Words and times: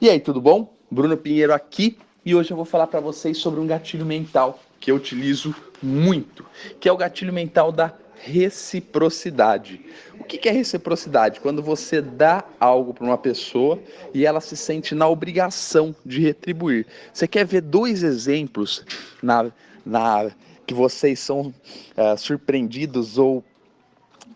E 0.00 0.08
aí, 0.08 0.20
tudo 0.20 0.40
bom? 0.40 0.72
Bruno 0.88 1.16
Pinheiro 1.16 1.52
aqui 1.52 1.98
e 2.24 2.32
hoje 2.32 2.52
eu 2.52 2.56
vou 2.56 2.64
falar 2.64 2.86
para 2.86 3.00
vocês 3.00 3.36
sobre 3.36 3.58
um 3.58 3.66
gatilho 3.66 4.06
mental 4.06 4.60
que 4.78 4.92
eu 4.92 4.94
utilizo 4.94 5.52
muito, 5.82 6.46
que 6.78 6.88
é 6.88 6.92
o 6.92 6.96
gatilho 6.96 7.32
mental 7.32 7.72
da 7.72 7.92
reciprocidade. 8.14 9.80
O 10.20 10.22
que 10.22 10.48
é 10.48 10.52
reciprocidade? 10.52 11.40
Quando 11.40 11.64
você 11.64 12.00
dá 12.00 12.44
algo 12.60 12.94
para 12.94 13.04
uma 13.04 13.18
pessoa 13.18 13.76
e 14.14 14.24
ela 14.24 14.40
se 14.40 14.56
sente 14.56 14.94
na 14.94 15.08
obrigação 15.08 15.92
de 16.06 16.20
retribuir. 16.20 16.86
Você 17.12 17.26
quer 17.26 17.44
ver 17.44 17.62
dois 17.62 18.04
exemplos 18.04 18.84
na, 19.20 19.50
na 19.84 20.30
que 20.64 20.74
vocês 20.74 21.18
são 21.18 21.52
é, 21.96 22.16
surpreendidos 22.16 23.18
ou 23.18 23.42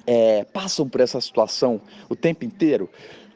é, 0.08 0.42
passam 0.42 0.88
por 0.88 1.00
essa 1.00 1.20
situação 1.20 1.80
o 2.08 2.16
tempo 2.16 2.44
inteiro? 2.44 2.90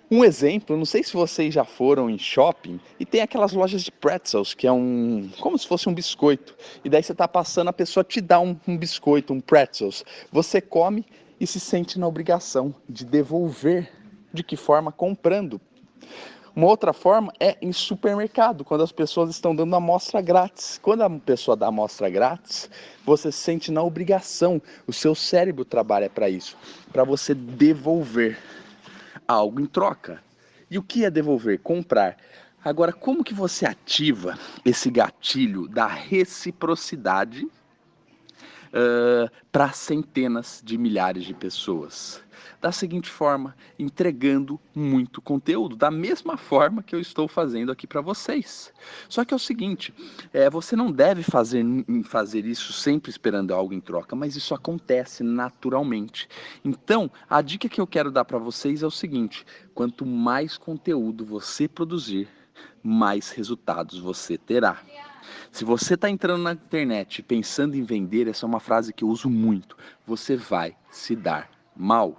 Um 0.09 0.25
exemplo, 0.25 0.77
não 0.77 0.84
sei 0.84 1.02
se 1.02 1.12
vocês 1.12 1.52
já 1.52 1.64
foram 1.64 2.09
em 2.09 2.16
shopping 2.16 2.79
e 2.98 3.05
tem 3.05 3.23
aquelas 3.23 3.52
lojas 3.52 3.83
de 3.83 3.91
pretzels, 3.91 4.55
que 4.55 4.65
é 4.65 4.70
um. 4.70 5.29
como 5.41 5.59
se 5.59 5.66
fosse 5.66 5.88
um 5.88 5.95
biscoito. 5.95 6.55
E 6.84 6.88
daí 6.88 7.02
você 7.02 7.10
está 7.10 7.27
passando, 7.27 7.69
a 7.69 7.73
pessoa 7.73 8.05
te 8.05 8.20
dá 8.20 8.38
um, 8.38 8.56
um 8.69 8.77
biscoito, 8.77 9.32
um 9.32 9.41
pretzels. 9.41 10.05
Você 10.30 10.60
come 10.60 11.05
e 11.41 11.46
se 11.46 11.59
sente 11.59 11.98
na 11.98 12.06
obrigação 12.06 12.73
de 12.88 13.05
devolver. 13.05 13.91
De 14.32 14.45
que 14.45 14.56
forma? 14.56 14.92
Comprando. 14.92 15.60
Uma 16.54 16.68
outra 16.68 16.93
forma 16.93 17.32
é 17.41 17.57
em 17.60 17.73
supermercado, 17.73 18.65
quando 18.65 18.82
as 18.82 18.93
pessoas 18.93 19.30
estão 19.30 19.57
dando 19.57 19.74
amostra 19.74 20.20
grátis. 20.20 20.79
Quando 20.80 21.02
a 21.02 21.10
pessoa 21.10 21.57
dá 21.57 21.66
amostra 21.66 22.09
grátis, 22.09 22.70
você 23.04 23.32
se 23.32 23.38
sente 23.38 23.73
na 23.73 23.82
obrigação. 23.82 24.62
O 24.87 24.93
seu 24.93 25.16
cérebro 25.16 25.65
trabalha 25.65 26.09
para 26.09 26.30
isso, 26.30 26.57
para 26.93 27.02
você 27.02 27.34
devolver 27.34 28.38
algo 29.27 29.61
em 29.61 29.66
troca. 29.66 30.23
E 30.71 30.79
o 30.79 30.83
que 30.83 31.05
é 31.05 31.11
devolver? 31.11 31.61
Comprar. 31.61 32.16
Agora, 32.65 32.93
como 32.93 33.23
que 33.23 33.33
você 33.33 33.65
ativa 33.65 34.37
esse 34.65 34.91
gatilho 34.91 35.68
da 35.68 35.87
reciprocidade 35.87 37.45
uh, 37.45 39.30
para 39.57 39.73
centenas 39.73 40.60
de 40.62 40.76
milhares 40.76 41.24
de 41.24 41.32
pessoas? 41.32 42.23
da 42.60 42.71
seguinte 42.71 43.09
forma, 43.09 43.57
entregando 43.79 44.60
muito 44.74 45.23
conteúdo, 45.23 45.74
da 45.74 45.90
mesma 45.90 46.37
forma 46.37 46.82
que 46.82 46.95
eu 46.95 47.01
estou 47.01 47.26
fazendo 47.26 47.73
aqui 47.73 47.87
para 47.87 48.01
vocês. 48.01 48.73
Só 49.09 49.24
que 49.24 49.32
é 49.32 49.37
o 49.37 49.40
seguinte, 49.40 49.95
é, 50.32 50.51
você 50.51 50.77
não 50.77 50.93
deve 50.93 51.23
fazer, 51.23 51.65
fazer 52.04 52.45
isso 52.45 52.73
sempre 52.73 53.10
esperando 53.10 53.54
algo 53.54 53.73
em 53.73 53.80
troca, 53.80 54.15
mas 54.15 54.37
isso 54.37 54.54
acontece 54.54 55.23
naturalmente. 55.23 56.29
Então, 56.62 57.10
a 57.29 57.40
dica 57.40 57.68
que 57.68 57.80
eu 57.80 57.87
quero 57.87 58.10
dar 58.10 58.24
para 58.27 58.38
vocês 58.38 58.82
é 58.82 58.87
o 58.87 58.90
seguinte: 58.90 59.46
quanto 59.74 60.04
mais 60.04 60.59
conteúdo 60.59 61.24
você 61.24 61.66
produzir, 61.66 62.29
mais 62.82 63.30
resultados 63.30 63.99
você 63.99 64.37
terá. 64.37 64.82
Se 65.50 65.65
você 65.65 65.94
está 65.94 66.09
entrando 66.09 66.43
na 66.43 66.53
internet 66.53 67.22
pensando 67.22 67.77
em 67.77 67.82
vender, 67.82 68.28
essa 68.28 68.44
é 68.44 68.49
uma 68.49 68.60
frase 68.60 68.93
que 68.93 69.05
eu 69.05 69.09
uso 69.09 69.28
muito. 69.28 69.77
Você 70.06 70.37
vai 70.37 70.77
se 70.91 71.15
dar 71.16 71.50
mal. 71.75 72.16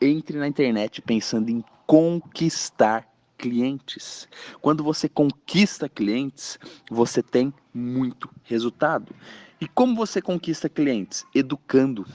Entre 0.00 0.38
na 0.38 0.46
internet 0.46 1.00
pensando 1.02 1.50
em 1.50 1.64
conquistar 1.86 3.08
clientes. 3.36 4.28
Quando 4.60 4.82
você 4.82 5.08
conquista 5.08 5.88
clientes, 5.88 6.58
você 6.90 7.22
tem 7.22 7.52
muito 7.72 8.28
resultado. 8.44 9.14
E 9.60 9.66
como 9.66 9.94
você 9.94 10.20
conquista 10.20 10.68
clientes? 10.68 11.24
Educando, 11.34 12.06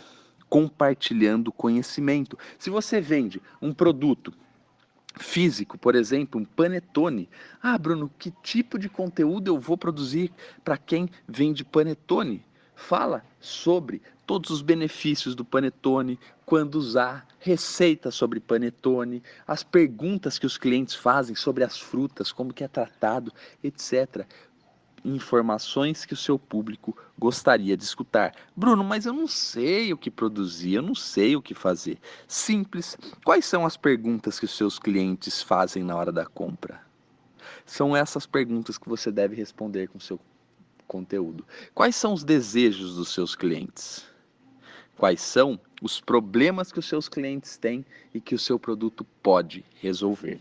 compartilhando 0.49 1.51
conhecimento. 1.51 2.37
Se 2.59 2.69
você 2.69 2.99
vende 2.99 3.41
um 3.61 3.73
produto 3.73 4.33
físico, 5.17 5.77
por 5.77 5.95
exemplo, 5.95 6.39
um 6.39 6.45
panetone. 6.45 7.29
Ah, 7.61 7.77
Bruno, 7.77 8.11
que 8.17 8.31
tipo 8.43 8.77
de 8.79 8.89
conteúdo 8.89 9.47
eu 9.47 9.59
vou 9.59 9.77
produzir 9.77 10.31
para 10.63 10.77
quem 10.77 11.09
vende 11.27 11.63
panetone? 11.63 12.43
fala 12.81 13.23
sobre 13.39 14.01
todos 14.25 14.49
os 14.49 14.61
benefícios 14.61 15.35
do 15.35 15.45
panetone, 15.45 16.19
quando 16.45 16.75
usar, 16.75 17.27
receitas 17.39 18.15
sobre 18.15 18.39
panetone, 18.39 19.23
as 19.47 19.63
perguntas 19.63 20.37
que 20.37 20.45
os 20.45 20.57
clientes 20.57 20.95
fazem 20.95 21.35
sobre 21.35 21.63
as 21.63 21.79
frutas, 21.79 22.31
como 22.31 22.53
que 22.53 22.63
é 22.63 22.67
tratado, 22.67 23.31
etc. 23.63 24.25
Informações 25.03 26.05
que 26.05 26.13
o 26.13 26.17
seu 26.17 26.37
público 26.37 26.95
gostaria 27.17 27.75
de 27.75 27.83
escutar. 27.83 28.35
Bruno, 28.55 28.83
mas 28.83 29.05
eu 29.05 29.13
não 29.13 29.27
sei 29.27 29.91
o 29.91 29.97
que 29.97 30.11
produzir, 30.11 30.75
eu 30.75 30.81
não 30.81 30.93
sei 30.93 31.35
o 31.35 31.41
que 31.41 31.55
fazer. 31.55 31.97
Simples. 32.27 32.97
Quais 33.25 33.45
são 33.45 33.65
as 33.65 33.75
perguntas 33.75 34.39
que 34.39 34.45
os 34.45 34.55
seus 34.55 34.77
clientes 34.77 35.41
fazem 35.41 35.83
na 35.83 35.95
hora 35.95 36.11
da 36.11 36.25
compra? 36.25 36.81
São 37.65 37.95
essas 37.95 38.25
perguntas 38.25 38.77
que 38.77 38.87
você 38.87 39.11
deve 39.11 39.35
responder 39.35 39.87
com 39.87 39.99
seu 39.99 40.19
conteúdo. 40.87 41.45
Quais 41.73 41.95
são 41.95 42.13
os 42.13 42.23
desejos 42.23 42.95
dos 42.95 43.13
seus 43.13 43.33
clientes? 43.33 44.05
Quais 44.97 45.21
são 45.21 45.59
os 45.81 45.99
problemas 45.99 46.71
que 46.71 46.77
os 46.77 46.85
seus 46.85 47.09
clientes 47.09 47.57
têm 47.57 47.85
e 48.13 48.21
que 48.21 48.35
o 48.35 48.39
seu 48.39 48.59
produto 48.59 49.03
pode 49.23 49.65
resolver? 49.79 50.39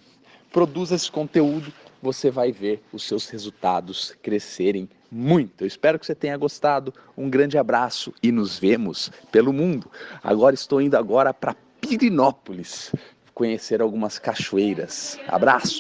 Produza 0.52 0.96
esse 0.96 1.10
conteúdo, 1.10 1.72
você 2.02 2.30
vai 2.30 2.52
ver 2.52 2.82
os 2.92 3.02
seus 3.02 3.28
resultados 3.28 4.14
crescerem 4.22 4.88
muito. 5.10 5.62
Eu 5.62 5.66
espero 5.66 5.98
que 5.98 6.06
você 6.06 6.14
tenha 6.14 6.36
gostado. 6.36 6.94
Um 7.16 7.28
grande 7.28 7.58
abraço 7.58 8.12
e 8.22 8.30
nos 8.30 8.58
vemos 8.58 9.10
pelo 9.30 9.52
mundo. 9.52 9.90
Agora 10.22 10.54
estou 10.54 10.80
indo 10.80 10.96
agora 10.96 11.34
para 11.34 11.56
Pirinópolis 11.80 12.92
conhecer 13.34 13.80
algumas 13.80 14.18
cachoeiras. 14.18 15.18
Abraço. 15.26 15.78